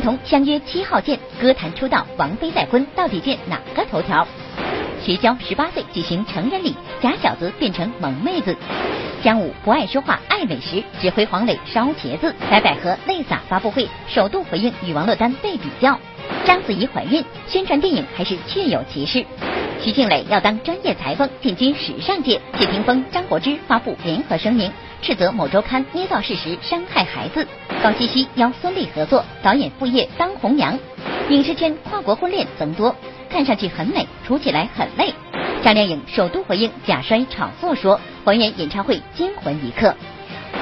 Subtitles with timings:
[0.00, 4.26] 同相约七号见，歌坛出道，王菲再婚，到底见哪个头条？
[5.02, 8.54] 徐娇十八岁举行成人礼，假小子变成萌妹子。
[9.22, 12.34] 姜武不爱说话，爱美食，指挥黄磊烧茄子。
[12.50, 15.98] 白百合泪洒发布会，首度回应与王珞丹被比较。
[16.44, 19.24] 章子怡怀孕，宣传电影还是确有其事。
[19.82, 22.40] 徐静蕾要当专业裁缝，进军时尚界。
[22.58, 24.70] 谢霆锋、张柏芝发布联合声明，
[25.02, 27.46] 斥责某周刊捏造事实，伤害孩子。
[27.82, 30.78] 高希希邀孙俪合作，导演副业当红娘。
[31.28, 32.94] 影视圈跨国婚恋增多，
[33.30, 35.14] 看上去很美，处起来很累。
[35.62, 39.94] 张靓颖首度回应假摔炒作说，还原演唱会惊魂一刻。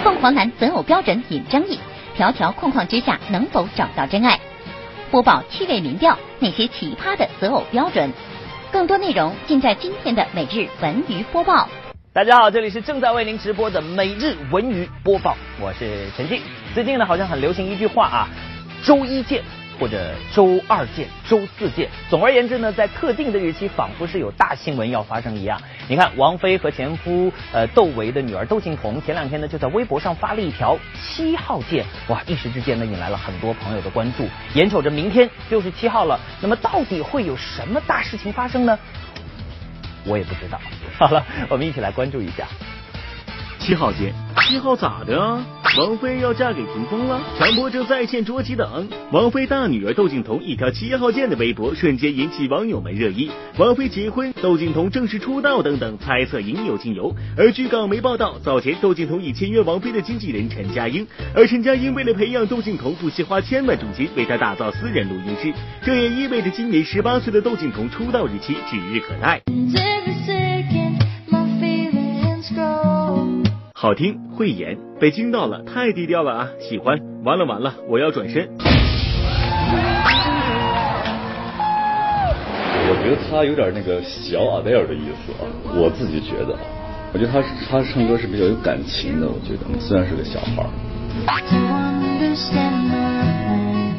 [0.05, 1.79] 凤凰男择偶标准引争议，
[2.17, 4.39] 条条框框之下能否找到真爱？
[5.11, 8.13] 播报趣味民调，那些奇葩的择偶标准。
[8.71, 11.67] 更多内容尽在今天的每日文娱播报。
[12.11, 16.41] 大家好，这里是正在为您直播的每日文娱播报，我是陈静。
[16.75, 18.29] 最近呢，好像很流行一句话啊，
[18.83, 19.43] 周一见。
[19.79, 21.89] 或者周二见，周四见。
[22.11, 25.61] 总而言之呢，在特定的日期，仿佛是有大新闻要发生一样。
[25.87, 34.27] 你看，王菲和前夫呃窦唯的女儿窦靖童，前两天呢就在微博上发了一条七号见，哇，一时之间呢引来了很多朋友的关注。
[34.55, 38.77] 眼瞅着明天就是七号了，那么到底会有什么大事情发生呢？
[40.05, 40.59] 我也不知道。
[40.99, 42.45] 好了，我们一起来关注一下。
[43.61, 45.45] 七号见，七号咋的啊？
[45.77, 47.21] 王菲要嫁给霆锋了？
[47.39, 48.89] 强迫症在线捉鸡等。
[49.13, 53.31] 王菲大女儿窦靖童一条七号见的微博，瞬间引起网友们热议。
[53.59, 57.15] 王菲结婚，窦靖童正式出道等等猜测应有尽有。
[57.37, 65.53] 而据港媒报道，早前窦靖童已签约王菲的经纪人陈佳英，而陈佳英为了培养窦靖童，不惜花千万重金为他打造私人录音室，
[65.85, 69.43] 这也意味着今年十八岁的窦靖童出道日期指日可待。
[73.81, 76.49] 好听会演，被惊到了，太低调了啊！
[76.59, 78.49] 喜欢，完了完了，我要转身。
[82.89, 85.47] 我觉得他有点那个小阿黛尔的意思啊，
[85.77, 86.61] 我自己觉得啊，
[87.13, 87.41] 我觉得他
[87.71, 90.67] 他唱歌是比较有感情的，我觉得虽然是个小孩。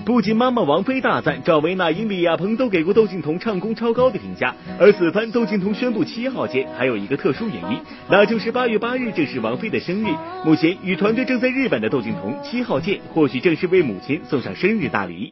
[0.09, 4.56] 不仅妈妈王菲大赞，赵薇、那英、李亚鹏都给过窦靖童唱功超高的评价。
[4.80, 7.78] 而此番窦靖童宣布七号见，还有一个特殊原因，
[8.09, 10.08] 那就是八月八日正是王菲的生日。
[10.44, 15.31] 目前与团队正在日本的窦靖童七号见，或许正是为母亲送上生日大礼。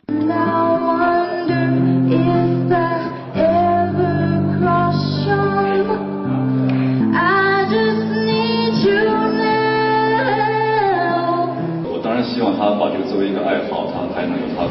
[11.90, 13.87] 我当然希望他把这个作为一个爱好。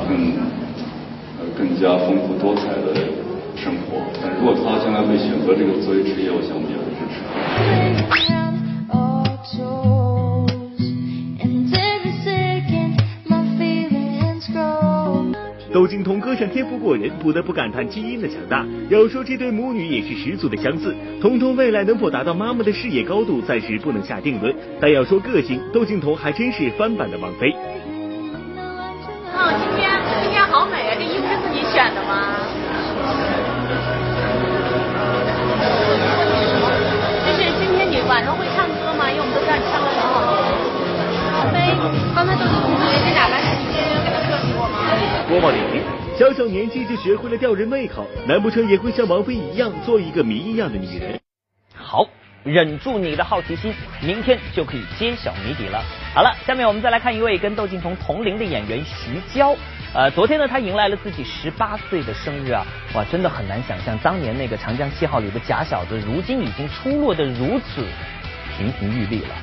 [0.06, 0.47] 才能有他更
[1.39, 2.94] 呃更加丰富多彩的
[3.56, 4.06] 生活。
[4.22, 7.17] 但如果他将来会选择这个作为职业，我想我们也会支持。
[15.72, 18.65] 窦靖童歌唱天赋过人，不得不感叹基因的强大。
[18.88, 20.94] 要说这对母女也是十足的相似。
[21.21, 24.55] 童童未来能否达到妈妈的事业高度，暂时不能下定论。
[24.81, 27.55] 但要说个性，窦靖童还真是翻版的王菲。
[30.56, 30.97] 好美啊！
[30.97, 32.33] 这衣服是自己选的吗？
[37.27, 39.11] 就是今天你晚上会唱歌吗？
[39.11, 40.56] 因为我们都知道你唱歌很好听。
[41.53, 41.77] 飞，
[42.15, 44.81] 刚才都是同学，你打扮是你天天跟他客气过吗？
[45.28, 45.83] 播报点评：
[46.19, 51.21] 小小年纪就学会了吊人胃口，难不成也会像王菲一样做一个谜一样的女人？
[51.77, 52.09] 好，
[52.44, 55.84] 忍住你的好奇心，明天就可以揭晓谜底了。
[56.15, 59.55] 好了，下面我们再来看一位跟窦靖童同龄的演员徐娇。
[59.96, 62.62] 呃，昨天呢，他迎来了自己十八岁的生日啊！
[62.94, 67.82] 哇，真的很难想象当年那个《长江七号》里的假小子，如今已经出落的如此
[68.58, 69.34] 亭亭玉立了。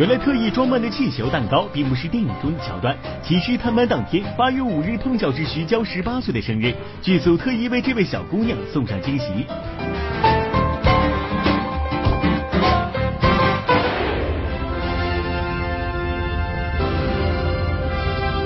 [0.00, 9.26] 原来特意装扮的气球蛋糕并不是电影中的桥段，其实探班当天八月五日碰巧是徐娇十八岁的生日，剧组特意为这位小姑娘送上惊喜。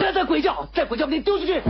[0.00, 1.62] 别再鬼叫，再鬼叫给你丢出去！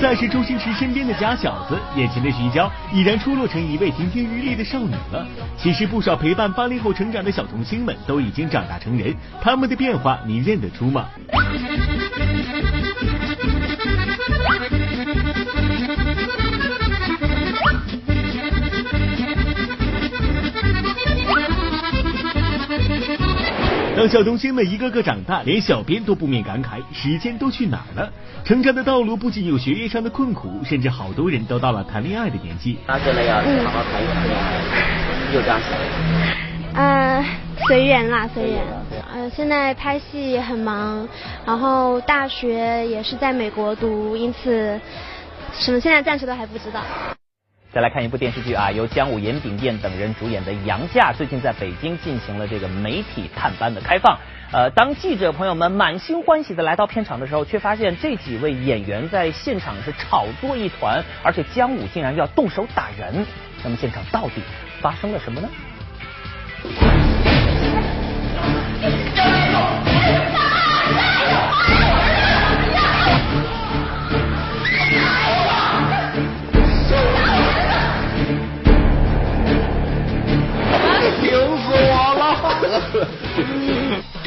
[0.00, 5.26] 再是周星驰身边的假小子，眼前的徐娇已然出落成一位亭亭玉立的少女了。
[5.58, 11.04] 其实不少陪伴八零后成长的小童星们都已经长大成人，他们的变化你认得出吗？
[24.00, 28.10] 当小童星们一个个长大，连小编都不免感慨：时间都去哪儿了？
[28.46, 32.78] 成长的道路不仅有学业上的困苦，甚至好多人都到了谈恋爱的年纪。
[32.86, 34.54] 他真的要好好谈一谈恋爱，
[35.34, 36.82] 就这样想。
[36.82, 37.22] 呃，
[37.66, 38.62] 随缘啦，随缘。
[39.12, 41.06] 呃，现在拍戏也很忙，
[41.44, 44.80] 然后大学也是在美国读，因此
[45.52, 46.80] 什么现在暂时都还不知道。
[47.72, 54.18] 再来看一部电视剧啊，由姜武、严炳彦等人主演的《杨嫁》，最近在北京进行了这个媒体探班的开放。
[54.50, 63.24] 呃，当记者朋友们满心欢喜的来到片场的时候，却发现这几位演员在现场是炒作一团，而且姜武竟然要动手打人。
[63.62, 64.42] 那么现场到底
[64.80, 65.48] 发生了什么呢？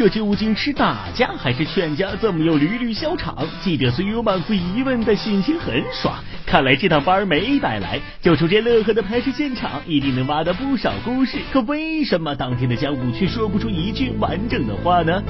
[0.04, 2.14] 这究竟是打架还是劝架？
[2.18, 3.38] 怎么又屡屡笑场？
[3.62, 6.22] 记者虽有满腹疑问，但心情很爽。
[6.46, 7.98] 看来这趟班没白来。
[8.22, 11.38] 就出这乐呵的拍摄现场，一定能挖到不少故事。
[11.54, 15.24] 可为什么当天的姜武却说不出一句完整的话呢？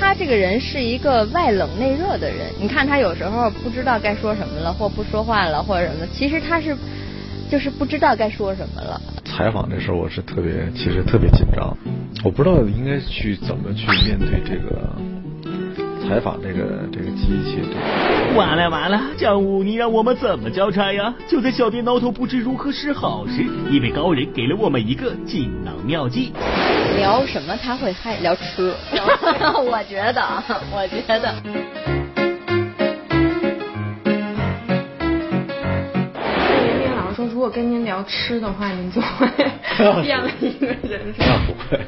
[0.00, 2.50] 他这个人是一个外冷内热的人。
[2.58, 6.06] 你看他有时候不知道该说什么了，或不说话了，或者什么。
[6.14, 6.74] 其实他是
[7.54, 9.00] 就是不知道该说什么了。
[9.24, 11.72] 采访的时候我是特别，其实特别紧张，
[12.24, 14.90] 我不知道应该去怎么去面对这个
[16.02, 17.62] 采访这个这个机器。
[18.34, 21.14] 完了完了，姜武，你让我们怎么交差呀？
[21.28, 26.32] 就在小编挠头不知如何是好时，一位高人给了我们一个锦囊妙计。
[26.96, 28.16] 聊什么他会嗨？
[28.16, 28.74] 聊吃。
[29.62, 30.22] 我觉得，
[30.74, 32.03] 我觉得。
[37.44, 39.28] 果跟您聊吃的话，您就会
[40.02, 41.14] 变了一个人。
[41.18, 41.78] 那不会。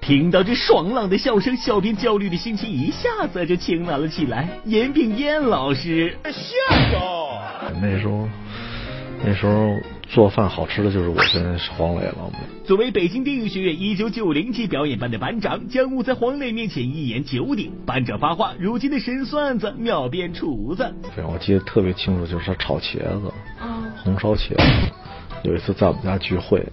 [0.00, 4.48] 听到这爽朗的笑声，小编焦虑的心情一下子就晴朗了起来。
[4.64, 7.38] 严炳燕老师，下手。
[7.80, 8.28] 那时候，
[9.24, 9.68] 那时候
[10.08, 12.32] 做饭好吃的就是我跟黄磊了。
[12.64, 17.70] 作为北京电影学院一九九零级表演班的班长，姜武在黄磊面前一言九鼎。
[17.86, 20.92] 班长发话，如今的神算子秒变厨子。
[21.14, 23.32] 对，我记得特别清楚，就是他炒茄子。
[24.06, 24.62] 红烧茄子，
[25.42, 26.64] 有一次在我们家聚会，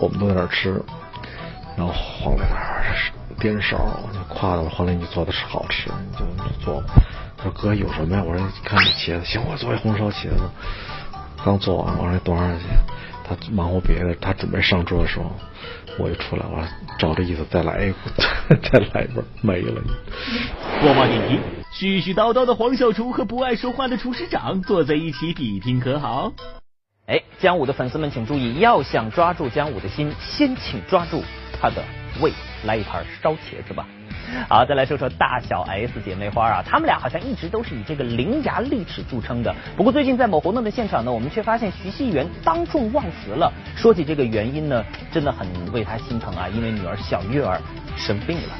[0.00, 0.82] 我们都在那儿吃，
[1.76, 2.82] 然后黄磊那儿
[3.38, 3.76] 颠勺，
[4.14, 6.82] 就夸他：“黄磊，你做的是好吃，你就做。”
[7.36, 10.48] 他说：“哥有什么呀？”我说：“你看这茄子，行，我做一红烧茄子。”
[11.44, 12.60] 刚做完，我说：“多少钱？”
[13.28, 15.30] 他忙活别的，他准备上桌的时候，
[15.98, 16.66] 我就出来，我说
[16.98, 18.12] ：“照这意思再来一锅，
[18.62, 19.82] 再来一份，没了。”
[20.80, 21.63] 播报点评。
[21.74, 26.32] 絮絮叨叨的黄小厨和不爱说话的厨师长坐在一起比拼可好？
[27.06, 31.24] 哎，姜武的粉丝们请注意，要想抓住姜武的心，先请抓住
[31.60, 31.82] 他的
[32.20, 32.30] 胃，
[32.64, 33.88] 来一盘烧茄子吧。
[34.48, 39.52] 好，再来说说大小 S 姐妹花啊，她们俩好像一直都是以这个伶牙俐齿著称的。
[39.76, 43.52] 不过最近在某活动的现场呢，我们却发现徐熙媛当众忘词了。
[43.74, 47.60] 说起这个原因呢，真的很为她心疼啊，因为女儿小月儿
[47.96, 48.54] 生病了。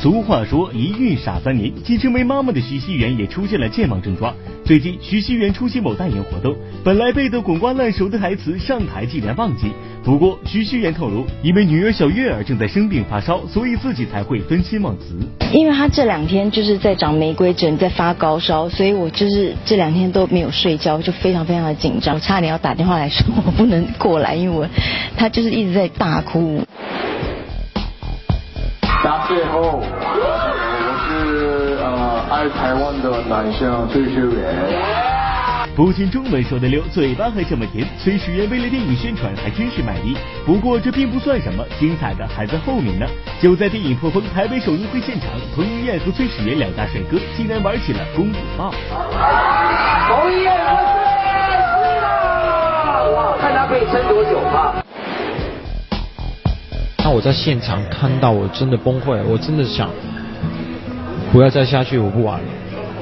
[0.00, 4.32] 俗话说一孕傻三年，即成为妈妈的徐熙媛也出现了健忘症状。
[4.64, 9.72] 最近徐熙媛出席某代言活动，本来背得滚瓜烂熟的台词，上台竟然忘记。
[10.04, 15.18] 不过徐熙媛透露，因为女儿小月儿正在生病发烧，所以自己才会分心忘词。
[15.52, 24.68] 因为她这两天就是在长玫瑰疹，在发高烧，所以我就是这两天都没有睡觉，就非常非常的紧张，我差点要打电话来说我不能过来，因为我
[25.16, 26.62] 她就是一直在大哭。
[29.28, 29.84] 最后，我
[31.04, 34.56] 是呃爱台湾的男生崔始源。
[35.76, 40.16] 不仅中文说得溜，嘴巴还这么甜，崔始源为了电影宣传还真是卖力。
[40.46, 43.06] 不过这并不算什么，精彩的还在后面呢。
[43.38, 48.72] 就在电影破风台北首映会现场，彭于晏和崔始源两大帅哥竟然玩起了公主抱。
[50.08, 50.74] 彭于晏喝
[51.84, 54.82] 醉了，哇，看他可以撑多久吧。
[57.08, 59.88] 那我在现场看到，我真的崩溃，我真的想
[61.32, 62.46] 不要再下去，我不玩了。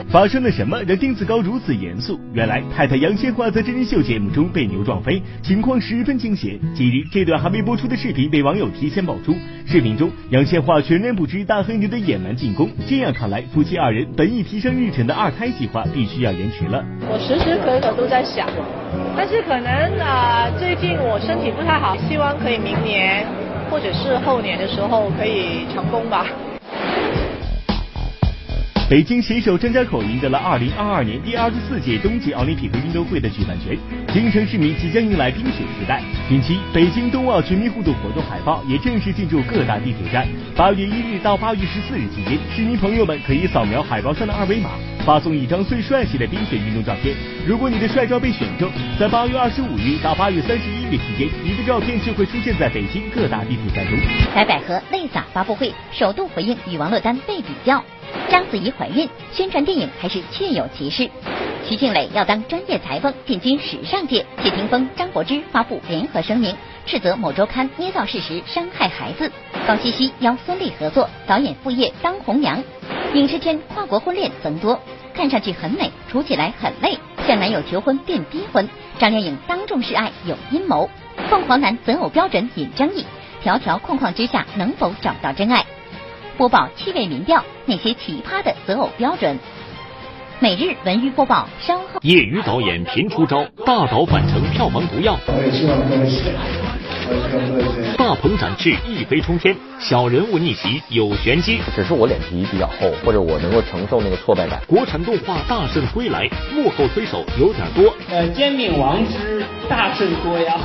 [0.09, 2.17] 发生了什么让丁子高如此严肃？
[2.33, 6.57] 原来太太杨千嬅在真人秀节目中被牛撞飞，情况十分惊险。
[6.73, 9.35] 近日，这段还没播出的视频被网友提前爆出。
[9.67, 12.71] 视频中，杨千嬅全然不知大黑牛的野蛮进攻。
[12.89, 16.85] 这样看来，夫妻二人本已提上日程的二胎计划必须要延迟了。
[17.11, 18.47] 我时时刻刻都在想，
[19.17, 23.27] 但是可能啊，最近我身体不太好，希望可以明年。
[23.71, 26.27] 或者是后年的时候可以成功吧。
[28.89, 33.77] 北京携手张家口赢得了二零二二年第二十四届冬季奥林匹克运动会的举办权，
[34.15, 36.01] 京城市民即将迎来冰雪时代。
[36.29, 40.25] 近期，北京冬奥全民互动活动海报也正式进驻各大地铁站。
[40.55, 44.71] 八月一日到八月十四日期间，市民朋友们可以扫描海报上的二维码，
[45.07, 47.15] 发送一张最帅气的冰雪运动照片。
[47.47, 53.97] 如果你的帅照被选中，在八月二十五日到八月三十一日期间，你的照片就会出现在北京各大地铁站中。
[54.35, 57.81] 白百合泪洒发布会，首度回应与王珞丹被比较。
[58.29, 61.09] 章子怡怀孕，宣传电影还是确有其事。
[61.65, 64.27] 徐静蕾要当专业裁缝，进军时尚界。
[64.43, 66.53] 谢霆锋、张柏芝发布联合声明，
[66.87, 69.31] 斥责某周刊捏造事实，伤害孩子。
[69.67, 72.63] 高希希邀孙俪合作，导演副业当红娘。
[73.13, 74.81] 影视圈跨国婚恋增多，
[75.13, 76.97] 看上去很美，处起来很累。
[77.27, 80.89] 向男友求婚变逼婚，张靓颖当众示爱有阴谋。
[81.29, 83.05] 凤凰男择偶标准引争议，
[83.43, 85.65] 条条框框之下能否找到真爱？
[86.37, 89.37] 播报趣味民调，那些奇葩的择偶标准。
[90.39, 91.85] 每日文娱播报，稍后。
[92.03, 95.19] 业余导演频出招，大导反成票房毒药。
[97.97, 101.61] 大鹏展翅，一飞冲天，小人物逆袭有玄机。
[101.75, 104.61] 只是我脸皮比较厚，或者我能够承受那个挫败感。
[104.67, 107.95] 国产动画大圣归来，幕后推手有点多。
[108.11, 110.59] 呃，煎饼王之大圣多呀！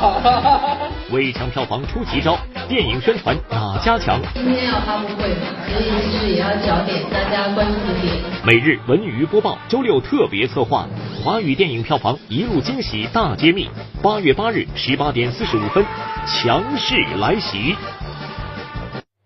[1.12, 2.38] 微强票房出奇招，
[2.68, 4.20] 电影宣传哪家强？
[4.34, 8.16] 今天要发布会嘛，所以其实也要找点大家关注的点。
[8.46, 10.88] 每日文娱播报，周六特别策划，
[11.24, 13.70] 华语电影票房一路惊喜大揭秘。
[14.02, 15.86] 八月八日十八点四十五分。
[16.28, 17.76] 强势来袭，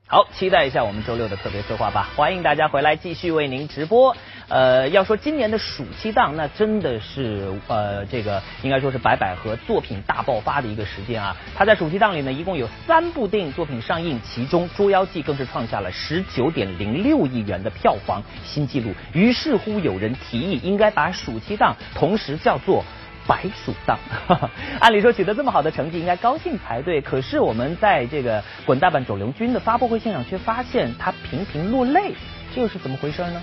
[0.08, 2.10] 好，期待一下我们周六的特别策划吧！
[2.16, 4.16] 欢迎大家回来继续为您直播。
[4.48, 11.36] 呃，要说今年的暑期档，那真的是呃，这个应该说是白百合作品大爆发的一个时间啊！
[11.56, 18.94] 他在暑期档里呢，一共有三部电影作品上映，其中《捉妖记》更是创下了十九点零六亿元的票房新纪录。
[19.12, 22.86] 于是乎，有人提议应该把暑期档同时叫做。
[23.28, 23.98] 白鼠档，
[24.80, 32.14] 按理说取得这么好的成绩应该高兴才对，可是我们在这个滚大版肿瘤君的发布会现场却发现他频频落泪，
[32.54, 33.42] 这又是怎么回事呢？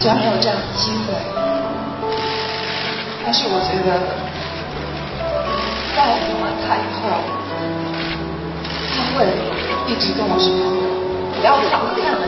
[0.00, 1.14] 虽然没有这样的机会，
[3.24, 4.02] 但是我觉得
[5.94, 7.00] 在我完他以后，
[8.96, 9.22] 他会
[9.86, 10.48] 一直跟我说，
[11.38, 11.68] 不要再
[12.02, 12.26] 看了，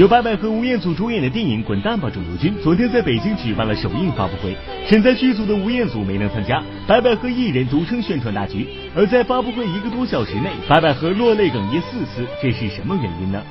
[0.00, 4.56] 由白百合、吴彦祖主演的电影《滚蛋吧，肿瘤君》昨天在北京举办了首映发布会。
[4.88, 6.56] 身在剧组的吴彦祖没能参加，
[6.88, 8.66] 白百合一人独撑宣传大局。
[8.96, 13.44] 而在发布会一个多小时内，白百合落泪哽咽四次，这是什么原因呢？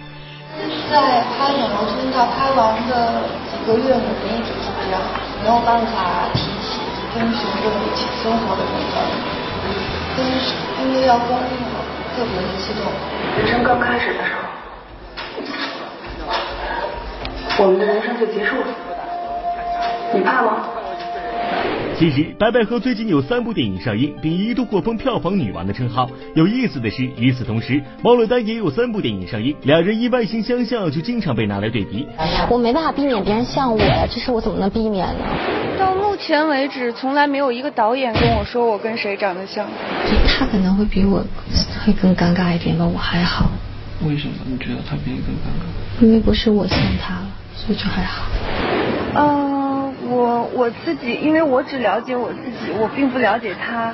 [0.89, 4.97] 在拍《肿瘤君》到拍完的几个月里面，一直是这样，
[5.45, 6.81] 没有办法提起
[7.13, 9.05] 跟熊哥一起生活的那个，
[10.81, 11.77] 因为要公映了，
[12.17, 12.89] 特别的激动。
[13.37, 14.58] 人生刚开始的时候。
[17.61, 18.67] 我们的人生就结束了，
[20.13, 20.63] 你怕吗？
[21.97, 26.09] 其实，白百合最近有三部电影上映，并一度获封票房女王的称号。
[26.35, 32.07] 有意思的是，与此同时，王珞丹也有三部电影上映，两人因外形相像，就经常被拿来对比。
[32.49, 35.25] 我没办法避免别人像我呀，这是我怎么能避免呢？
[35.77, 39.67] 到目前为止，从来没有一个导演跟我说我跟谁长得像。
[40.25, 41.21] 他可能会比我
[41.85, 43.51] 会更尴尬一点吧，我还好。
[44.07, 46.05] 为什么你觉得他比你更尴尬？
[46.05, 47.17] 因为不是我像他。
[47.65, 48.25] 所以就还好。
[49.15, 53.93] 嗯，我我自己，因为我只了解我自己，我并不了解他，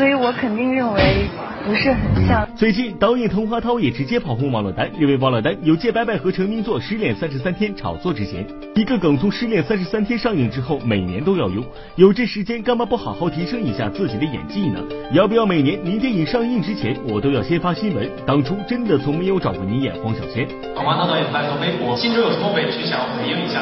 [0.00, 1.28] 所以我肯定认为
[1.62, 2.48] 不是很像。
[2.56, 8.46] 最近，导演滕华涛也直接跑轰王珞丹，认为王珞丹有借白百合成名作《失恋三十三天》炒作之嫌。
[8.76, 11.62] 一个梗从《失恋三十三天》上映之后，每年都要用，
[11.96, 14.80] 有这时间干嘛不好好提升一下自己的演技呢？
[15.12, 18.08] 要不要每年您电影上映之前，我都要先发新闻？
[18.26, 20.48] 当初真的从没有找过您演黄小仙。
[20.74, 23.60] 滕华涛导演发条微博，心中有什么委屈想要回应一下？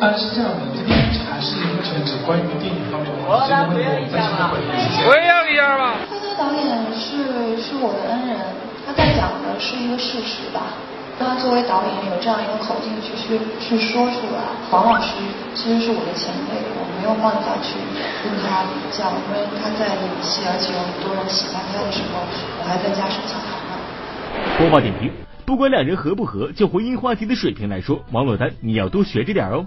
[0.00, 0.94] 啊，是这样的，这个
[1.38, 4.50] 还是目前只关于电影方面的，我先回应一下吧。
[4.50, 5.94] 回应一下吧。
[6.34, 8.34] 导演是是我的恩人，
[8.82, 10.74] 他在讲的是一个事实吧。
[11.14, 14.50] 那作为导演有这样一个口径去去去说出来。
[14.66, 15.14] 黄老师
[15.54, 17.78] 其实是我的前辈，我没有办法去
[18.26, 22.18] 跟他比较，因为他在演戏，而且有很多人喜欢他的时候，
[22.58, 23.78] 我还在家生小孩呢。
[24.58, 25.06] 播报点评：
[25.46, 29.64] 不管两人合不合，就回应话题的水平来说，王珞丹你要多学着点哦。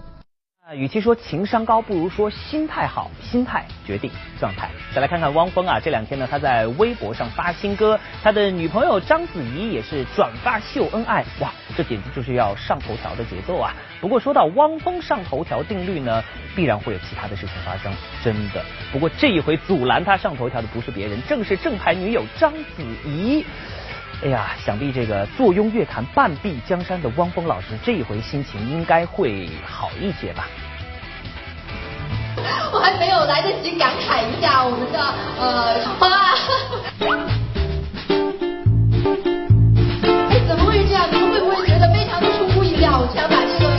[0.73, 4.09] 与其说情商高，不如说心态好，心态决定
[4.39, 4.69] 状态。
[4.95, 13.73] 再来看看汪峰啊，这两天呢，他在微博上发新歌，他的女朋友章子怡也是转发秀恩爱，哇，这简直就是要上头条的节奏啊！
[13.99, 16.23] 不过说到汪峰上头条定律呢，
[16.55, 17.91] 必然会有其他的事情发生，
[18.23, 18.63] 真的。
[18.93, 23.45] 不过这一回阻拦他上头条的不是别人，正是正牌女友章子怡。
[24.23, 30.47] 哎呀，想必这个坐拥乐坛半壁江山的汪峰老师，这一回心情应该会好一些吧？
[32.71, 34.99] 我还没有来得及感慨一下我们的
[35.39, 36.35] 呃花。
[40.29, 41.07] 哎，怎么会是这样？
[41.11, 42.99] 你们会不会觉得非常的出乎意料？
[42.99, 43.70] 我想把这个。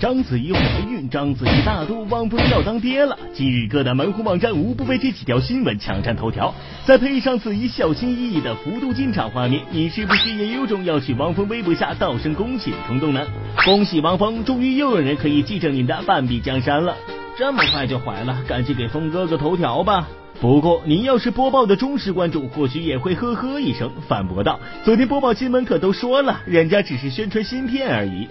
[0.00, 0.60] 章子怡怀
[0.90, 3.16] 孕，章子怡大肚，汪峰要当爹了。
[3.32, 13.26] 今日各大门户网站无不被这几条新闻抢占头条，再配上子怡小心翼翼的幅度进场画面，你是不是也有种要去汪峰微博下道声恭喜的冲动呢？
[13.64, 16.96] 恭喜汪峰，终于又有人可以继承您的半壁江山了。
[17.38, 20.08] 这么快就怀了，赶紧给峰哥个头条吧。
[20.40, 28.28] 不过，您要是播报的忠实观众，或许也会呵呵一声，反驳道：“昨天播报新闻可都说了，人家只是宣传芯片而已。”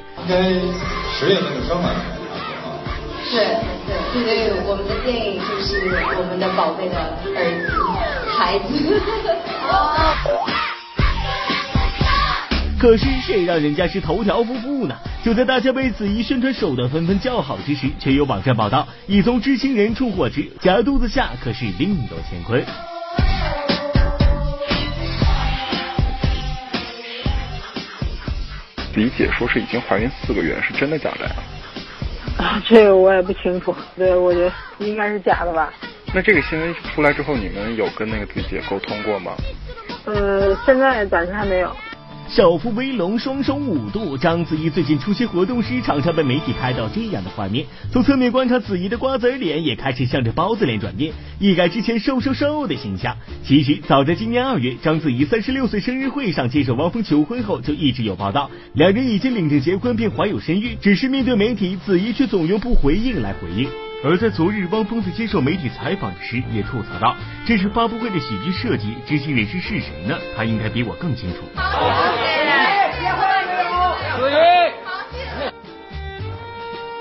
[1.24, 1.96] 应该十月份就生完。
[3.26, 3.38] 是，
[3.88, 7.74] 对，所以我们的电影就是我们的宝贝的儿子、
[8.38, 9.02] 孩子。
[12.78, 14.96] 可是谁让人家是头条夫妇呢？
[15.24, 22.62] 就在大家为子怡宣传手段纷纷叫好之时，却有网站报道，已从知情人处获知，假肚子下可是另有乾坤。
[28.94, 31.32] 子怡姐说是已经怀孕四个月，是真的假的呀？
[32.38, 35.74] 啊，这个我也不清楚，对，我觉得应该是假的吧。
[36.14, 39.34] 那这个新闻出来之后，你们有跟那个子怡姐沟通过吗？
[40.06, 41.76] 呃，现在暂时还没有。
[42.30, 47.66] 少妇威龙双手捂肚，章子怡最近出席活动时，常常被媒体拍到这样的画面。
[47.92, 53.18] 从侧面观察，子怡的瓜子脸也开始向着包子脸转变，一改之前瘦瘦瘦的形象。
[53.44, 60.76] 其实早在今年二月，章子怡三十六岁生日会上接受汪峰求婚后，就一直有报道，两人已经领证结婚并怀有身孕。
[60.82, 63.68] 只是面对媒体，子怡却总用不回应来回应。
[64.06, 67.16] 而在昨日，汪峰在接受媒体采访时也吐槽道
[67.48, 70.18] ：“这是发布会的喜剧设计，知情人士是谁呢？
[70.36, 71.38] 他应该比我更清楚。”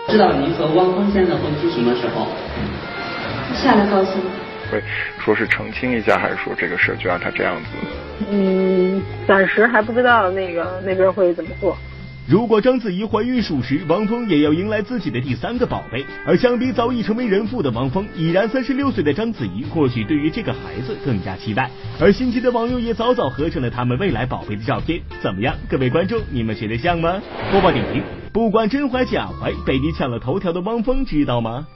[0.07, 2.29] 知道您和汪峰先生婚期什么时候？
[3.53, 4.25] 下来告诉你。
[4.71, 4.81] 会
[5.19, 7.71] 说是澄清一下，还是说这个事就让他这样子？
[8.31, 11.77] 嗯，暂时还不知道那个那边会怎么做。
[12.29, 16.05] 如果章子怡怀孕属实，汪峰也要迎来自己的第三个宝贝。
[16.25, 21.69] 而相比早已成为人父的汪峰，已然三十六岁的章子怡，或许对于这个孩子更加期待。
[22.01, 25.01] 而新奇的网友也早早合成了他们未来宝贝的照片。
[25.21, 27.21] 怎么样，各位观众，你们觉得像吗？
[27.51, 31.67] 播报点评：不管真怀假怀，被你抢了头条的汪峰知道吗？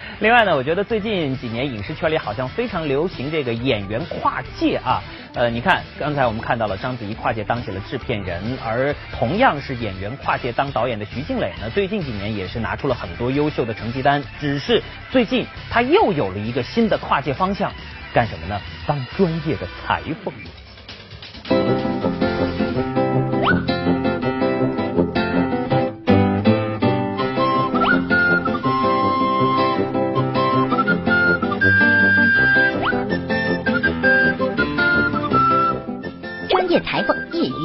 [0.20, 5.02] 另外呢，我觉得最近几年影视圈里好像非常流行这个演员跨界啊。
[5.34, 14.22] 呃，你看，刚才我们看到了章子怡跨界当起了制片人，而同样是演员跨界当导演的徐静蕾呢，最近几年也是拿出了很多优秀的成绩单。
[14.40, 17.72] 只是最近她又有了一个新的跨界方向，
[18.12, 18.60] 干什么呢？
[18.86, 20.32] 当专业的裁缝。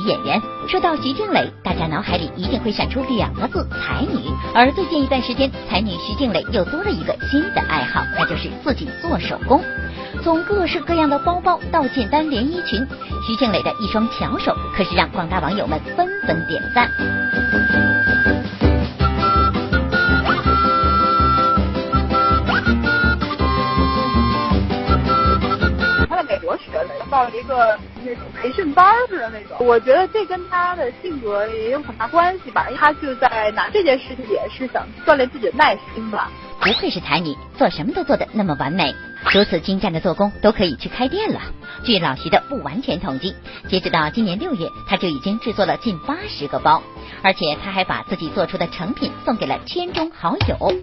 [0.06, 4.30] 演员，说到徐静蕾，大家脑海里一定会闪出两个字：才女。
[4.54, 9.62] 而最近一段时间，才女徐静蕾又多了一个新的爱好，那就是自己做手工。
[10.24, 12.86] 从各式各样的包包到简单连衣裙，
[13.26, 17.93] 徐静蕾的一双巧手可是让广大网友们纷纷点赞。
[27.30, 29.66] 一个那种培训班似的那种。
[29.66, 36.30] 我觉得这跟他的性格也有很大关系吧，他就在拿这件事情也是想锻炼自己的耐心吧。
[36.60, 38.96] 不愧是才女，做什么都做得那么完美，
[39.34, 41.42] 如此精湛的做工都可以去开店了。
[41.84, 43.36] 据老徐的不完全统计，
[43.68, 46.82] 截止到今年六月，他就已经制作了近八十个包，
[47.22, 50.74] 而且他还把自己做出的成品送给了圈中好友。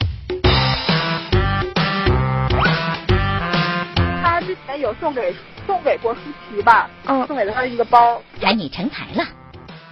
[4.23, 5.35] 他之前有送给
[5.67, 8.23] 送给过舒淇吧，嗯，送给了他一个包。
[8.41, 9.27] 才女成才了。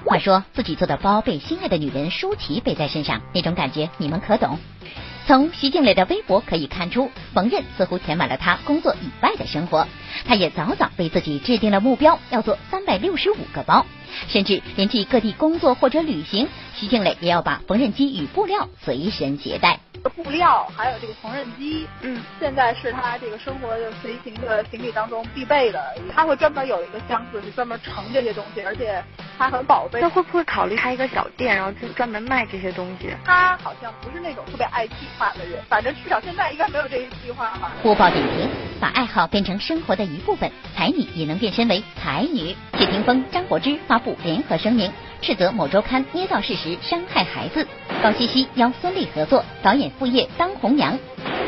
[0.05, 4.59] 话说自己做的包被心爱的女人舒淇背在身上，那种感觉你们可懂？
[5.27, 9.87] 从徐静蕾的微博可以看出，缝纫似乎填满了她工作以外的生活。
[10.27, 13.85] 她也早早为自己制定了目标，要做三百六十五个包，
[14.29, 19.81] 甚至连去各地工作或者旅行，徐静蕾也要把缝纫机与布料随身携带。
[20.15, 25.83] 布料还有这个缝纫机，嗯，现在是他这个生活的随行的行李当中必备的。
[26.15, 29.03] 他会专门有一个箱子是专门盛这些东西，而且
[29.37, 30.01] 他很宝贝。
[30.01, 33.09] 那会不会考虑开一个小店，然后就专门卖这些东西？
[33.25, 37.73] 他好像不是那种特别爱计划的人，反正至少现在应该没有这一计划吧。
[37.83, 38.49] 播报点评：
[38.81, 42.55] 把爱好变成生活的一部分，才女也能变身为才女。
[42.79, 47.67] 谢霆锋、张柏芝发布联合声明，斥责某周刊捏造事实，伤害孩子。
[48.03, 50.99] 高希希邀孙俪合作，导演副业当红娘。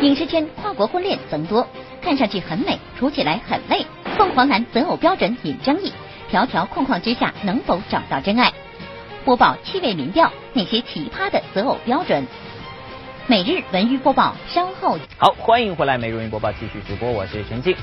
[0.01, 1.67] 影视圈跨国婚恋增多，
[2.01, 3.85] 看上去很美，处起来很累。
[4.17, 5.93] 凤凰男择偶标准引争议，
[6.31, 8.53] 条条框框之下能否找到真爱？
[9.25, 12.27] 播报趣味民调，那些奇葩的择偶标准。
[13.27, 17.77] 每日文娱播报，稍后好，欢迎回来，每日文娱播报继续直播，我是陈静。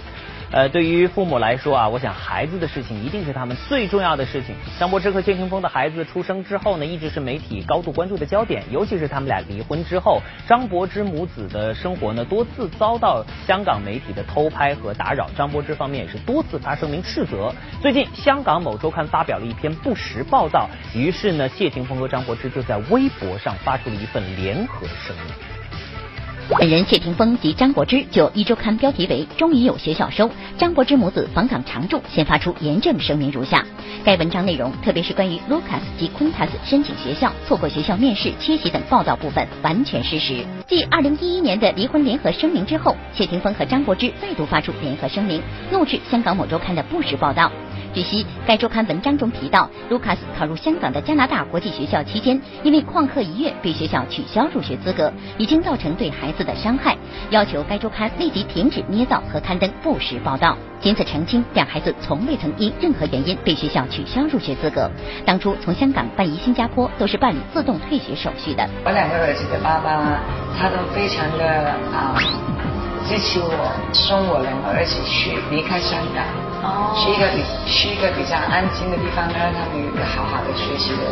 [0.50, 4.56] 呃，对于父母来说啊，我想孩子的事情一定是他们最重要的事情。
[4.80, 8.64] 张柏芝和谢霆锋的孩子出生之后呢，一直是媒体高度关注的焦点。
[8.72, 15.30] 尤其是他们俩离婚之后，张柏芝母子的生活呢，多次遭到香港媒体的偷拍和打扰。
[15.38, 17.54] 张柏芝方面也是多次发声明斥责。
[17.82, 25.57] 最近，香港某周刊发表了一篇不实报道，于是呢，谢霆锋和张柏芝就在微博上发出了一份联合声明。
[26.50, 33.66] 本人谢霆锋及张柏芝就一周刊标题为“终于有学校收，张柏芝母子访港常驻”先发出严正声明如下。
[34.06, 40.46] 该文章内容，特别是关于 Lucas 及 Quintas 申请学校、错过学校面试、缺席等报道部分，完全失实。
[40.66, 47.52] 继二零一一年的离婚联合声明之后，谢霆锋和张柏芝再度发出联合声明，怒斥香港某周刊的不实报道。
[47.94, 56.96] 据悉，该周刊文章中提到，卢卡斯考入香港的加拿大国际学校期间，因为旷课一月被学校取消入学资格，已经造成对孩子的伤害，
[57.30, 60.58] 要求该周刊立即停止捏造和刊登不实报道。
[60.80, 64.90] 仅此澄清，两孩子从未曾因任何原因被学校取消入学资格。
[65.26, 68.70] 当初从香港办移新加坡都是办理自动退学手续的。
[68.86, 70.22] 我两个儿子的爸爸，
[70.60, 72.16] 他都非常的啊
[73.10, 76.24] 支持我，送我两个儿子去离开香港。
[76.96, 81.04] 去一个比去一个比较安静的地方，让他们有一个好好的学习的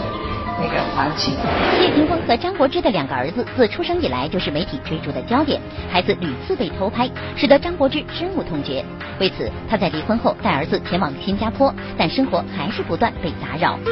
[0.59, 1.35] 那个环境。
[1.79, 8.83] 谢霆锋和张柏芝的两个儿子自出生以来就是媒体追逐的焦点，孩子屡次被偷拍，使得张柏芝深恶痛绝。
[9.19, 13.77] 为此，他在离婚后带儿子前往新加坡，但生活还是不断被打扰。
[13.85, 13.91] 在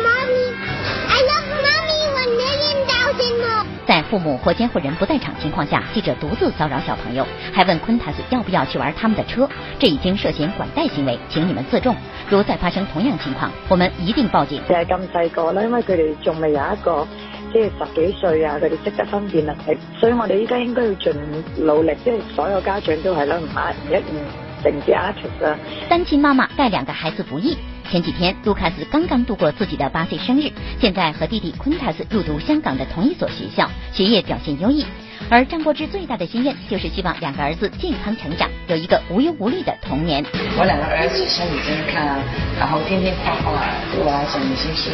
[4.13, 9.49] 父母或监护人不在场情况下，记者独自骚扰小朋友，还问昆塔斯要不要去玩他们的车，
[9.79, 11.95] 这已经涉嫌拐带行为，请你们自重。
[12.29, 14.61] 如再发生同样情况，我们一定报警。
[14.69, 17.07] 就係咁細個啦，因為佢哋仲未有一個
[17.51, 21.15] 即係十幾歲啊，佢哋識得分辨能力，所以我哋依家應該要盡
[21.57, 24.13] 努力，即係所有家長都係啦，唔係唔一定
[24.61, 25.57] 成隻 artist 啊。
[25.89, 27.57] 单亲妈妈带两个孩子不易。
[27.93, 34.83] 前几天，卢卡斯刚刚度过自己的八岁生日，现在和弟弟昆塔斯入读香港的同一所学校，学业表现优异。
[35.29, 40.25] 而张柏芝最大的心愿就是希望两个儿子健康成长，有一个无忧无虑的童年。
[40.57, 42.17] 我两个儿子身体健康，
[42.57, 44.89] 然后天天画画，对我来讲已经是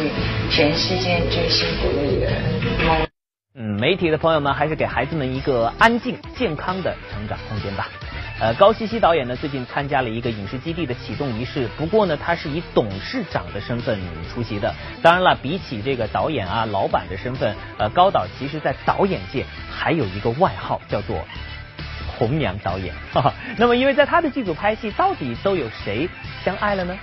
[0.50, 3.08] 全世界最幸福的人。
[3.54, 7.88] 嗯，媒体的朋友们还是给孩子们一个安静健康的成长空间吧。
[8.40, 14.00] 呃，高希希导演呢最近参加了一个影视基地的启动仪式，不过呢，他是以董事长的身份
[14.32, 14.74] 出席的。
[15.02, 21.22] 当然了，比起这个导演啊、老板的身份，呃，高导其实在导演界还有一个外号叫做
[22.16, 22.94] “红娘导演”。
[23.12, 23.34] 哈哈。
[23.58, 26.08] 那么，因为在他的剧组拍戏，到底都有谁
[26.42, 26.96] 相爱了呢？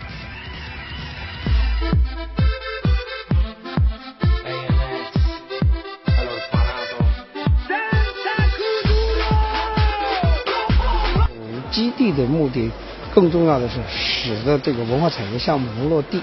[12.17, 12.69] 的目的，
[13.13, 16.21] 更重要的是使得这个文化产业项目能落地，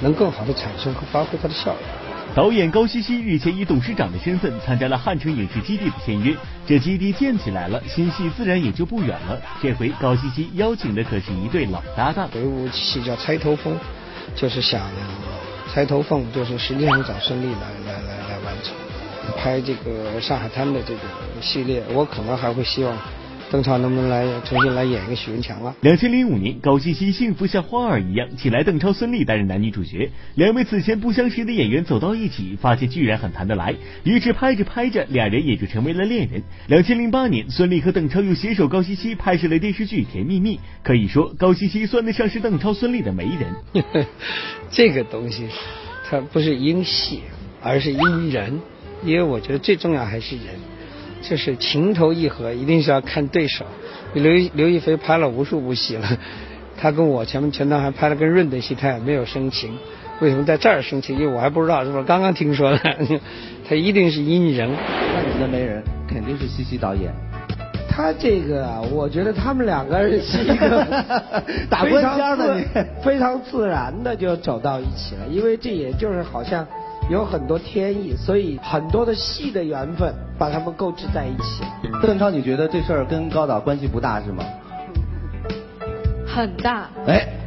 [0.00, 1.76] 能更好的产生和发挥它的效益。
[2.34, 6.34] 导演高希希日前以董事长的身份参加了汉城影视基地的签约，
[6.66, 9.38] 这基地建起来了，新戏自然也就不远了。
[9.62, 13.74] 这回高希希邀请的可是一对老搭档，有一部戏叫《钗头风》，
[14.34, 14.80] 就是想
[15.74, 18.72] 《钗头凤》，就是实际上找孙俪来来来来完成
[19.36, 21.00] 拍这个上海滩的这个
[21.42, 22.96] 系列，我可能还会希望。
[23.52, 25.76] 邓超能不能来重新来演一个许文强了？
[25.82, 30.10] 两千零五年，高希希幸福像花儿一样，请来邓超、孙俪担任男女主角。
[30.36, 36.42] 两位此前不相识的演员走到一起，发现居然很谈得来，于是拍着拍着，俩人也就成为了恋人。
[36.66, 44.06] 两千零八年，孙俪和邓超又携手高希希拍摄了电视剧《甜蜜蜜》，可以说高希希算得上是邓超、孙俪的媒人。
[44.70, 45.46] 这个东西，
[46.08, 47.20] 它不是因戏，
[47.60, 48.62] 而是因人，
[49.04, 50.46] 因为我觉得最重要还是人。
[51.22, 53.64] 就是情投意合，一定是要看对手。
[54.12, 56.18] 刘刘亦菲拍了无数部戏了，
[56.76, 59.72] 她跟我前面前段还拍了跟润的戏，她也没有生情。
[60.20, 61.18] 为什么在这儿生情？
[61.18, 62.78] 因为我还不知道，是不是刚刚听说的？
[63.68, 64.68] 他一定是因人。
[64.68, 67.12] 那你的媒人肯定是西西导演，
[67.88, 70.86] 他这个，我觉得他们两个人是一个
[71.70, 72.56] 打官腔的，
[73.02, 76.66] 非常自然的就走到一起了，因为这也就是好像
[77.10, 81.62] 有很多天意，所以很多的戏的缘分把他们购置在一起。
[82.02, 84.44] 邓超，你觉得这事儿跟高导关系不大是吗？
[86.26, 86.88] 很大。
[87.06, 87.28] 哎。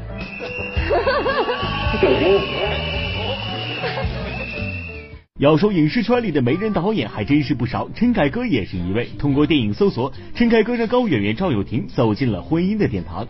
[5.37, 9.09] 要说影视圈里的媒人导演还真是不少，陈凯歌也是一位。
[9.19, 13.27] 通过电影搜索，陈凯歌让高圆圆、赵又廷走进了婚姻的殿堂。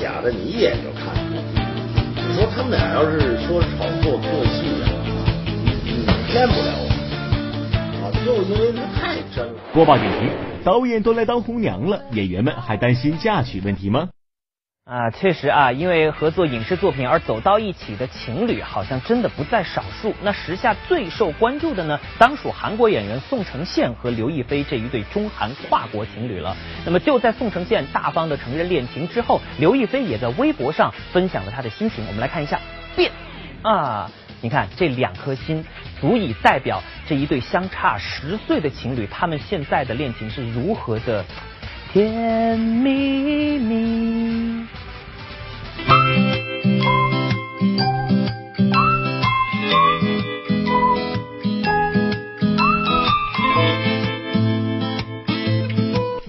[0.00, 0.30] 假的？
[0.30, 1.14] 你一眼就看。
[2.14, 4.88] 你说他们俩要是说炒作做戏呀，
[5.84, 6.88] 你骗不了我
[8.02, 8.10] 啊！
[8.24, 9.54] 就因为他太真了。
[9.74, 10.30] 播报点评：
[10.64, 14.08] 导演都来当红娘了，演员们还担心嫁娶问题吗？
[14.84, 20.12] 啊，确实啊，因为合作影视作品而走到一起的情侣，好像真的不在少数。
[20.22, 26.56] 那时下最受关注的呢，当属韩国演员宋承宪和刘亦菲这一对中韩跨国情侣了。
[26.84, 32.04] 那么就在宋承宪大方的承认恋情之后，刘亦菲也在微博上分享了她的心情。
[32.08, 32.58] 我们来看一下，
[32.96, 33.12] 变
[33.62, 35.64] 啊，你看这两颗心，
[36.00, 41.24] 足以代表这一对相差十岁的情侣，他们现在的恋情是如何的。
[41.92, 44.66] 甜蜜蜜。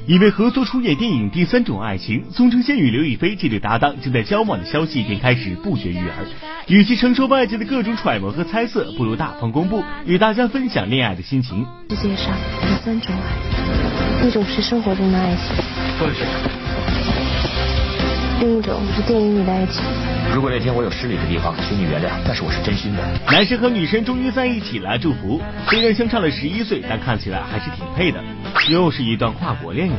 [0.06, 6.26] 因为合作出演电影《第三种爱情》，宋承宪与刘亦菲这对搭档正在交往的消息便开始不绝于耳。
[6.68, 11.66] 与其承受外界的各种揣摩和猜测，不如大方公布，与大家分享恋爱的心情。
[11.90, 12.36] 世界上
[12.70, 15.56] 有三种爱，一种是生活中的爱情，
[18.42, 20.13] 另一种是电影里的爱情。
[20.32, 23.02] 如果那天我有失礼的地方，请你原谅，但是我是真心的。
[23.28, 25.42] 男神和女神终于在一起了，祝福！
[25.70, 28.24] 虽然相差了十一岁，但看起来还是挺配的。
[28.70, 29.96] 又是一段跨国恋呀！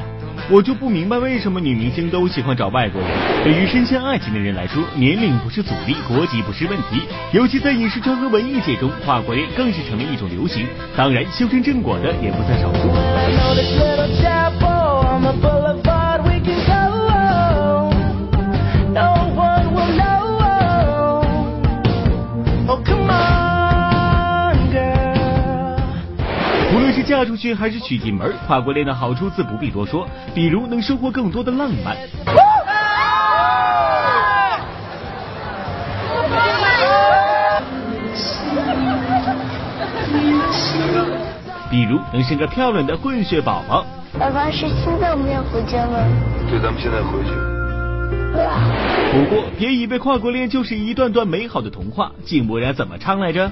[0.50, 3.10] 我就不明白为什么女明星都喜欢找外国人。
[3.44, 7.00] 对于深陷爱情的人来说，年龄不是阻力，国籍不是问题。
[7.32, 10.66] 尤其在影视圈和文艺界中，跨国恋更是成了一种流行。
[10.96, 12.90] 当然，修成正果的也不在少数。
[27.34, 31.96] 出去还是娶进门，跨国恋的好处自不必多说，比如能收获更多的浪漫，
[41.68, 43.84] 比如能生个漂亮的混血宝宝。
[44.16, 45.98] 爸爸是现在我们要回家吗？
[46.48, 47.30] 对，咱们现在回去。
[49.12, 52.12] 不过，别以为跨国恋就是一段段美好的童话。
[52.24, 53.50] 静默然怎么唱来着？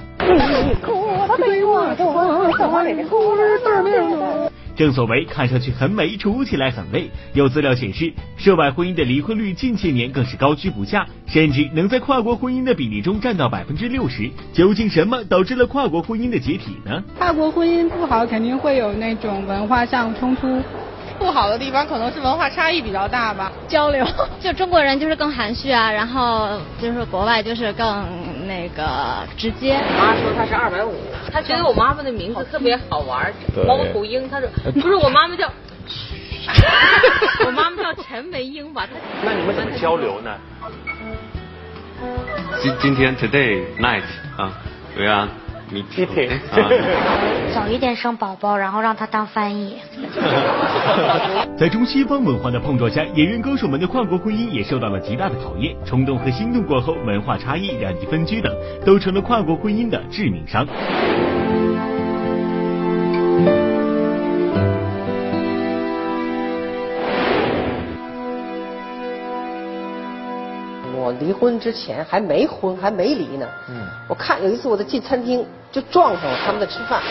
[4.75, 7.11] 正所谓，看上去很美，处起来很累。
[7.33, 14.31] 有资料显示，涉外婚姻的离婚率近些年更是高居不下，甚至能在跨国婚姻的比例中占到百分之六十。
[14.51, 17.03] 究竟什么导致了跨国婚姻的解体呢？
[17.19, 20.59] 跨国婚姻不好，肯定会有那种文化上冲突。
[21.19, 24.03] 不好的地方可能是文化差异比较大吧，交流。
[24.41, 28.03] 就中国人就是更含蓄啊，然后就是国外就是更
[28.53, 29.73] 那个直接。
[29.73, 30.93] 我妈说她是二百五，
[31.31, 33.33] 她觉得我妈妈的名字特别好玩，
[33.67, 34.29] 猫头鹰。
[34.29, 35.51] 她说不是我妈妈叫，
[37.45, 38.87] 我妈妈叫陈梅英吧？
[39.23, 40.37] 那你们怎么交流呢？
[42.61, 44.03] 今今天 today night
[44.37, 44.53] 啊，
[44.95, 45.27] 对啊。
[45.73, 46.29] 你批评，
[47.51, 49.77] 早一点生宝宝，然后让他当翻译。
[51.57, 55.75] 在中西方文化的碰撞下，演员歌手们的跨国婚姻也受到了极大的考验。
[55.83, 58.55] 冲动和心动过后，文化差异、两地分居等，
[58.85, 60.67] 都成了跨国婚姻的致命伤。
[71.03, 73.45] 我离婚之前还没婚，还没离呢。
[73.67, 77.01] 嗯，我看有一次我在进餐厅，就撞上了他们在吃饭，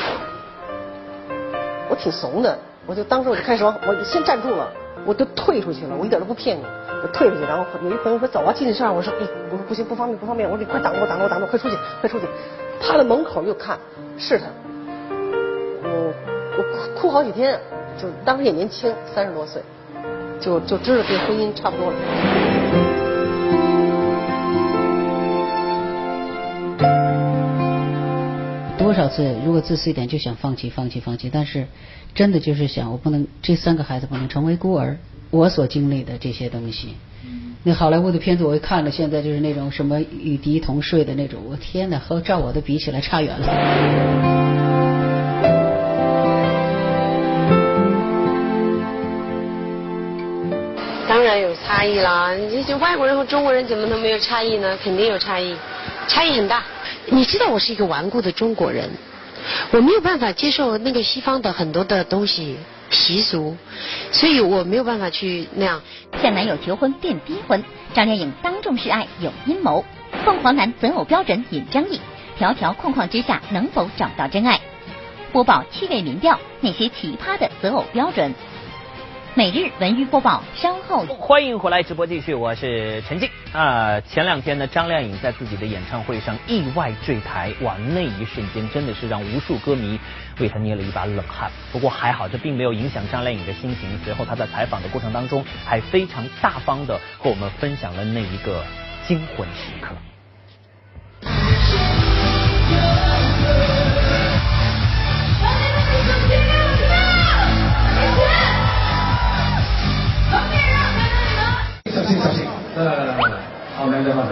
[1.90, 4.72] 我挺怂的，我就当时我就开始，我先站住了，
[5.05, 6.64] 我就退出去了，我一点都不骗你，
[7.02, 12.26] 我退出去，然后有一朋友说走啊，进去上，我说哎，我说不行，不方便，不方便，我说你快挡我，挡我，挡我，快出去，快出去，
[12.81, 13.78] 趴在门口又看，
[14.16, 14.46] 是他，
[15.85, 16.14] 我
[16.57, 17.61] 我哭好几天，
[18.00, 19.61] 就当时也年轻，三十多岁，
[20.40, 22.41] 就就知道这婚姻差不多了。
[28.92, 31.31] 多少次，如果自私一点，就想放弃，放弃，放弃。
[31.33, 31.66] 但是，
[32.14, 34.98] 真的就是想，我不能这三个孩子不能成为孤儿。
[35.31, 36.94] 我所经历的这些东西，
[37.64, 43.46] 那好莱坞的片子我一看了，现在就是那种什么与敌同睡的那种，我天哪，和照我的比起来差远了。
[51.09, 54.76] 当然有差异啦，这些外国人和中国人怎么能没有差异呢？
[54.85, 55.57] 肯定有差异，
[56.07, 56.62] 差异很大。
[57.06, 58.90] 你知道我是一个顽固的中国人，
[59.72, 62.56] 我没有办法接受那个西方的很多的东西。
[62.90, 63.56] 习俗，
[64.10, 65.80] 所以我没有办法去那样
[66.20, 67.64] 向男友求婚变逼婚。
[67.94, 69.82] 张靓颖当众示爱有阴谋，
[70.26, 72.02] 凤凰男择偶标准引争议，
[72.36, 74.60] 条条框框之下能否找到真爱？
[75.32, 78.34] 播报趣味民调，那些奇葩的择偶标准。
[79.34, 83.98] 每日文娱播报，稍后欢迎回来直播继续，我是陈静啊。
[84.02, 89.98] 前两天呢，张靓颖在自己的演唱会上意外坠台，哇，那一瞬间真的是让无数歌迷
[90.38, 91.50] 为她捏了一把冷汗。
[91.72, 93.98] 不过还好，这并没有影响张靓颖的心情。
[94.04, 98.62] 随后她在采访的过程当中，还非常大方的和我们分享了那一个
[99.06, 99.94] 惊魂时刻。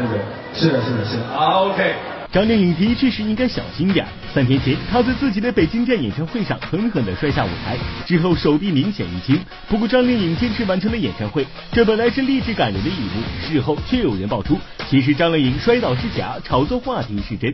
[0.00, 0.18] 好，男的话分嘴，
[0.54, 1.94] 是的，是的，是的，OK。
[2.32, 4.06] 张靓颖的确是应该小心点。
[4.32, 9.36] 三天前，她在自己的北京站演唱会上狠狠的摔下舞台，之后手臂明显淤青。
[9.68, 14.56] 不过张靓颖坚持完成了演唱会，这本来是励志感人的一幕，事后却有人爆出，
[14.88, 17.52] 其实张靓颖摔倒是假，炒作话题是真。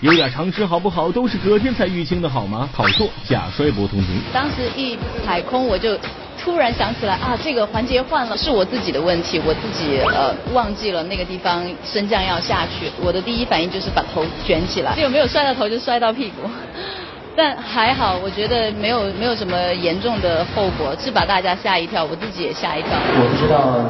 [0.00, 1.12] 有点常识好不好？
[1.12, 2.68] 都是隔天才淤青的好吗？
[2.74, 4.20] 考作假摔脖通情。
[4.32, 5.94] 当时一踩空，我就
[6.42, 12.90] 突然想起来啊，这个环节换了，是我自己的问题，我自己呃忘记了那个地方升降要下去。
[13.02, 16.48] 我的第一反应就是把头卷起来，结果没有摔到头，就摔到屁股。
[17.36, 22.90] 但还好，我觉得没有没有什么严重的后果，是把大家吓一跳，我自己也吓一跳。
[22.92, 23.84] 我不知道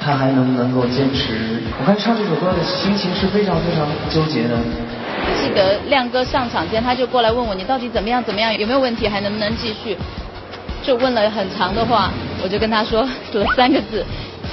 [0.00, 1.60] 他还能不能够坚持。
[1.80, 4.56] 我看唱这首歌的心情是非常非常纠结的。
[5.34, 8.22] 记得亮哥上场前，他就过来问我，你到底怎么样？
[8.22, 8.56] 怎么样？
[8.56, 9.08] 有没有问题？
[9.08, 9.96] 还能不能继续？
[10.82, 12.10] 就问了很长的话，
[12.42, 14.04] 我就跟他说 说三个字：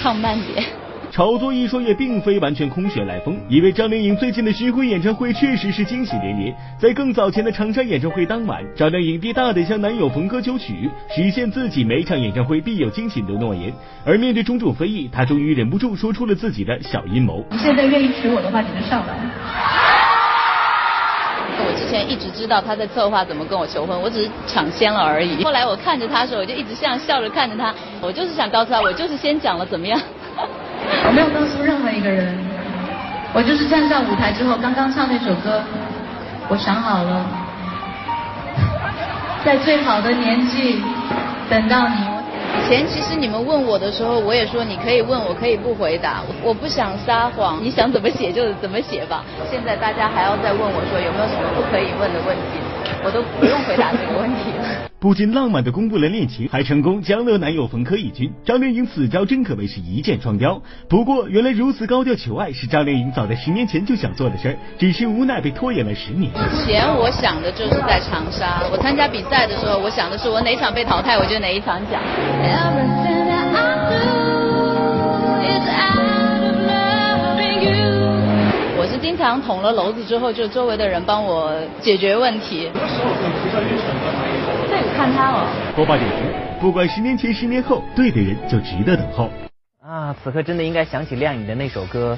[0.01, 0.65] 唱慢点。
[1.11, 6.53] 炒作一说也并非完全空穴来风，因为张靓颖最近的巡回演唱会确实是惊喜连连。
[6.77, 13.71] 在更早前的长沙演唱会当晚，张靓颖便大胆向男友冯哥求娶，实现自己每场演唱会必有惊喜的诺言。
[14.05, 17.45] 而面对种种非议，她终于忍不住说出了自己的小阴谋。
[17.49, 20.04] 你现在愿意娶我的话，你就上来。
[22.03, 25.43] 一直知道他在策划怎么跟我求婚，我只是抢先了而已。
[25.43, 29.99] 后来我看着他的时候，我就一直像笑着看着他，我就是想告诉他，我就是先讲了怎么样。
[31.07, 32.37] 我没有告诉任何一个人，
[33.33, 35.63] 我就是站上舞台之后，刚刚唱那首歌，
[36.47, 37.25] 我想好了，
[39.43, 40.81] 在最好的年纪
[41.49, 42.14] 等到你。
[42.67, 49.23] 前其实你们问我的时候，我也说你可以问我，可以不回答，我不想撒谎，你想怎么写就怎么写吧。
[49.49, 52.57] 现在大家还要再问我说有没有什么不可以问的问题，
[53.05, 54.65] 我都不用回答这个问题了。
[54.99, 58.33] 不仅浪漫的公布了恋情，还成功将乐男友冯轲一军。
[58.43, 60.59] 张靓颖此招真可谓是一箭双雕。
[60.89, 66.31] 不过，原来如此高调求爱是张靓颖早在十年前就想做的事儿，只是无奈被拖延了十年。
[66.31, 72.01] 以前我想的就是在长沙，我参加比赛的时候，我想的是我哪场被淘汰，我就哪一场讲。
[79.05, 82.71] 经常捅了娄子之后，就周围的人帮我解决问题。
[84.67, 85.47] 这个看他了。
[85.75, 86.25] 播报点评：
[86.59, 89.29] 不管十年前、十年后，对的人就值得等候。
[89.79, 92.17] 啊，此刻真的应该想起亮颖的那首歌。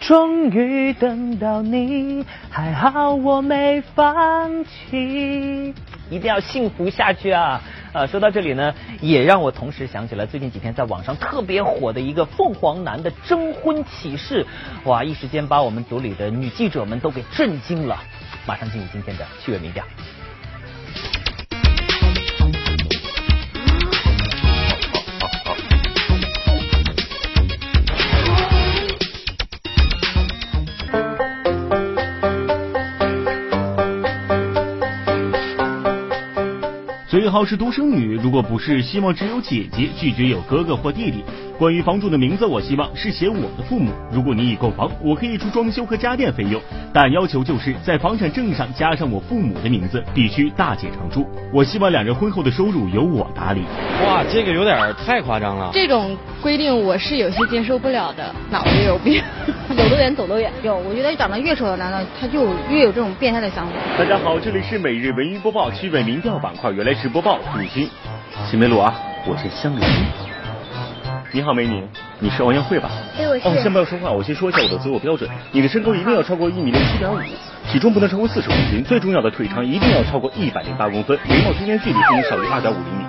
[0.00, 5.72] 终于等到你，还好我没放弃，
[6.10, 7.60] 一定要幸福下去啊！
[7.92, 14.46] 啊，说到这里呢，也让我同时想起了最近几天在网上特别火的一个凤凰男的征婚启事，
[14.84, 17.98] 哇，一时间把我们组里的女记者们都给震惊了。
[18.46, 19.84] 马上进入今天的趣味名调。
[37.24, 41.24] 最好是独生女，如果不是，希望只有姐姐，拒绝有哥哥或弟弟。
[41.56, 43.92] 关于房主的名字，我希望是写我的父母。
[44.10, 46.60] 如果你已购房，我可以出装修和家电费用，
[46.92, 51.24] 但要求就是在房产证上加上我父母的名字，必须大姐常住。
[51.52, 53.62] 我希望两人婚后的收入由我打理。
[54.04, 54.76] 哇，这个有点
[55.06, 55.70] 太夸张了。
[55.72, 59.22] 这种规定我是有些接受不了的，脑子有病。
[59.70, 63.72] 有多远走多远，有，我觉得长得越丑的男的，他就越有这种变态的想法。
[63.96, 67.88] 大家好，这里是每日文娱播报趣味民调板块，原来是播报主心
[68.50, 68.92] 新梅鲁啊，
[69.26, 70.23] 我是香菱。
[71.34, 71.82] 你好，美女，
[72.20, 72.88] 你是王艳慧吧？
[73.16, 73.48] 对，我是。
[73.48, 75.28] 哦，先不要说话，我先说一下我的择偶标准。
[75.50, 77.18] 你的身高一定要超过一米六七点五，
[77.72, 83.04] 体重不能超过四十公斤，最重要的腿长一定要超过一百零八公分，眉毛之间距离不能少于二点五厘米。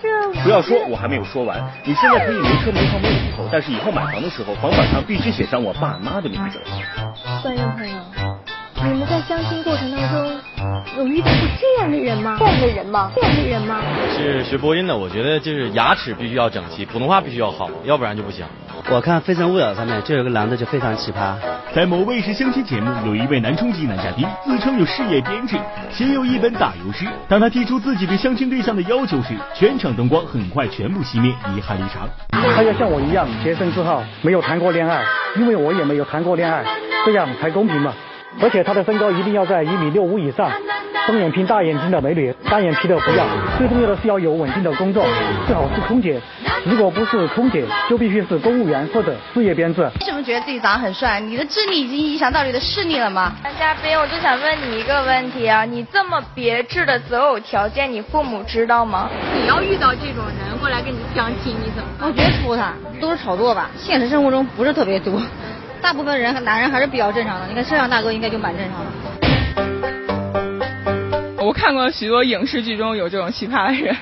[0.00, 0.08] 这
[0.42, 1.70] 不要说，我还没有说完。
[1.84, 6.58] 你现在可以没车没房没有户口，但是以后买房的时候，房本上必须写上我爸妈的名字。
[7.42, 7.98] 观众朋友，
[8.86, 10.40] 你们在相亲过程当中
[10.96, 12.36] 有遇到过这样的人吗？
[12.38, 13.10] 这样的人吗？
[13.14, 13.80] 这样的人吗？
[14.16, 18.44] 是学播音的，我觉得就是牙齿必须要整齐，普通话必须要好，要不然就不行。
[18.88, 21.34] 我看《非诚勿扰》上面就有个男的就非常奇葩，
[21.74, 25.56] 在某卫视相亲节目，有一位男冲级男嘉宾自称有事业编制，
[25.90, 27.04] 写有一本打油诗。
[27.28, 32.08] 当他提出自己对相亲对象的要求时，全场灯光很快全部熄灭，遗憾离场。
[32.54, 35.02] 他要像我一样洁身自好，没有谈过恋爱，
[35.36, 36.64] 因为我也没有谈过恋爱，
[37.04, 37.92] 这样才公平嘛。
[38.40, 40.50] 而且他的身高一定要在一米六五以上，
[41.06, 43.24] 双眼皮大眼睛的美女，单眼皮的不要。
[43.58, 45.04] 最重要的是要有稳定的工作，
[45.46, 46.20] 最好是空姐。
[46.64, 49.82] 如果不是空姐，就必须是公务员或者事业编制。
[50.00, 51.20] 为什么觉得自己长得很帅？
[51.20, 53.32] 你的智力已经影响到你的视力了吗？
[53.44, 59.08] 男嘉宾，我就想问你一个问题啊，你这么别致的择偶条件，你父母知道吗？
[59.40, 61.88] 你要遇到这种人过来跟你相亲，你怎么？
[62.00, 65.22] 我觉得图他都是炒作吧，现实生活中不是特别多。
[65.86, 68.90] 大部分人男人还是比较正常的，你看摄像大哥应该就蛮正常的。
[71.38, 73.96] 我看过许多影视剧中有这种奇葩的人。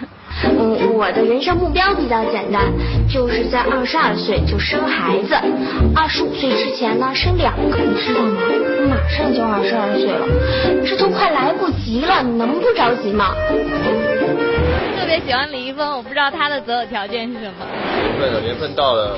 [0.44, 2.62] 嗯，我的人生目标比较简单，
[3.06, 5.34] 就是在二十二岁就生孩子，
[5.94, 8.40] 二十五岁之前呢生两个，你知道吗？
[8.88, 10.26] 马上就二十二岁了，
[10.86, 13.34] 这都快来不及了，你能不着急吗？
[15.04, 17.66] 特别喜欢李易峰，我不知道他的择偶条件是什么。
[17.94, 19.14] 缘分了，年份到了，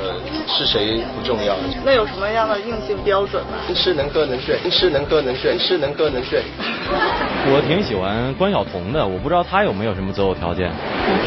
[0.48, 1.54] 是谁不重要。
[1.84, 3.72] 那有什么样的硬性标准呢？
[3.72, 6.42] 吃能喝能睡，吃能喝能睡，吃能喝能睡。
[7.46, 10.72] 我挺喜欢关晓彤的，我不知道她有没有什么择偶条件。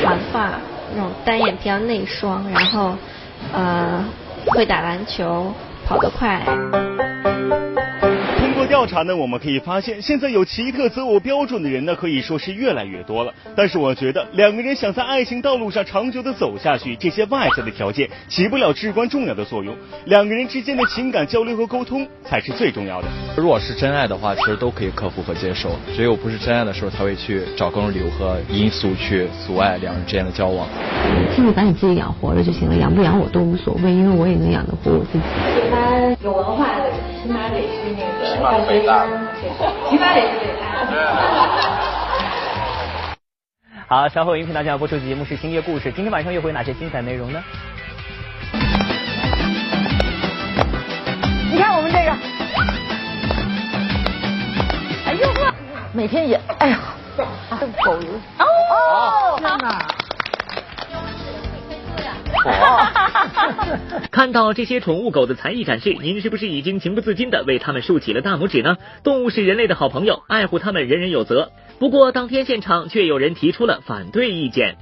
[0.01, 0.51] 短发，
[0.93, 2.97] 那种单眼皮内双，然后
[3.53, 4.03] 呃
[4.47, 5.53] 会打篮球，
[5.87, 6.45] 跑得快。
[8.69, 13.33] 调查呢，我们可以发现，现在有奇特择偶标准的人呢，可以说是越来越多了。
[13.55, 19.75] 但是我觉得，两个人想在爱情道路上长久的走下去，这些外在的条件起不了至关重要的作用。
[20.05, 23.07] 两个人之间的情感交流和沟通才是最重要的。
[23.35, 25.71] 如果是真爱的话，其实都可以克服和接受。
[25.95, 30.67] 只有不是真爱的时候，才会去找各种理由和因素去阻碍两人之间的交往。
[31.35, 35.23] 其实把你自己养活了就行了，养不养我都无所谓，因为我也能养得活我自己。
[35.55, 36.91] 喜欢有文化的，
[37.23, 38.58] 起码得是那个。
[38.59, 39.05] 起码北大，
[39.89, 40.65] 起码得是北大。
[43.87, 47.41] 好，稍后音频大家要播出的节目是《星夜故事》，今天晚上又会有哪些精彩内容呢？
[51.51, 52.11] 你看我们这个，
[55.05, 55.53] 哎呦呵，
[55.93, 56.79] 每天也，哎呀，
[57.59, 59.98] 这狗油哦，天哪！
[64.11, 68.77] 看到这些宠物狗的才艺展示，您是不是已经情不自禁的为它们竖起了大拇指呢？
[69.03, 71.51] 动物是人类的好朋友，爱护它们人人有责。
[71.79, 74.77] 不过当天现场却有人提出了反对意见。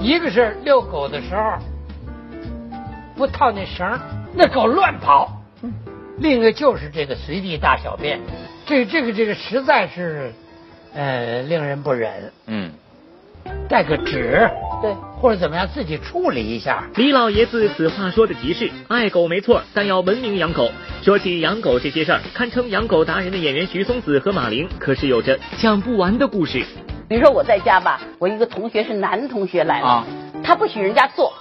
[0.00, 1.58] 一个是遛狗的时候
[3.16, 3.98] 不套那绳，
[4.34, 5.42] 那狗乱跑；
[6.18, 8.20] 另一个就是这个随地大小便，
[8.66, 10.32] 这这个这个实在是
[10.94, 12.32] 呃令人不忍。
[12.46, 12.72] 嗯。
[13.68, 14.48] 带个纸，
[14.82, 16.84] 对，或者怎么样，自己处理一下。
[16.96, 20.70] 李老爷子此话说的极是，爱狗没错，但要文明养狗。
[21.02, 26.64] 说起养狗这些事儿，堪称养狗达人的演员徐松子和马玲，可是有着讲不完的故事。
[27.08, 30.04] 比如说我在家吧，我一个同学是男同学来了，啊、
[30.42, 31.32] 他不许人家坐。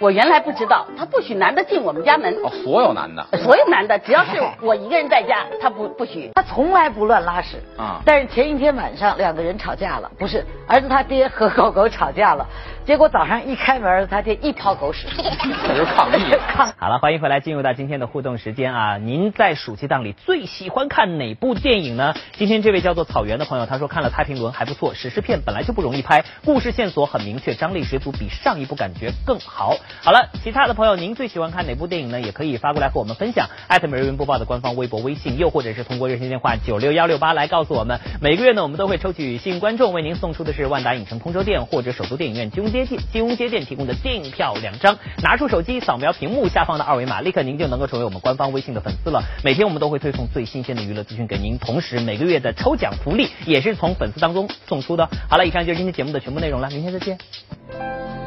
[0.00, 2.32] 我原来不知道，他不许男的进我们家门。
[2.44, 3.26] 哦，所有男的。
[3.42, 6.30] 所有男的，只要是我一个人在家，他不不许。
[6.36, 12.46] 他从来不乱拉屎啊，但是前一天晚上两个人吵架了，不是儿子他爹和狗狗吵架了，
[12.86, 15.22] 结果早上一开门，他爹一泡狗屎，这
[15.68, 16.32] 就是抗议。
[16.78, 18.98] 好了，欢迎回来，进入到今天的互动时间啊！
[18.98, 22.14] 您在暑期档里最喜欢看哪部电影呢？
[22.34, 29.74] 今天这位叫做草原的朋友，他说看了《太平轮》还不错，史诗片本来就不容易拍，故事线索很明确，张力十足，比上一部感觉更好。
[30.02, 32.20] 好了，其他的朋友，您最喜欢看哪部电影呢？
[32.20, 38.00] 也可以发过来和我们分享，艾特每日云播报的官方微博、微信，又或者是通过热线电话九六幺六八来告诉我们。
[38.20, 44.96] 每个月呢，我们都会抽取幸运观众，为您送出的是万达影城通州店或者首都电影院金融街店金融街店提供的电影票两张。
[45.22, 49.22] 拿出手机扫描屏幕下方的二维码，立刻您就能够成为我们官方微信的粉丝了。
[49.44, 55.08] 每天我们都会推送最新鲜的娱乐资讯给您，同时每个月的抽奖福利也是从粉丝当中送出的。
[55.28, 58.17] 好了，以上就是今天节目的全部内容了，明天再见。